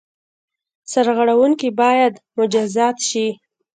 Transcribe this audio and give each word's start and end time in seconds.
سرغړوونکي 0.91 1.69
باید 1.81 2.13
مجازات 2.37 2.97
شي. 3.09 3.27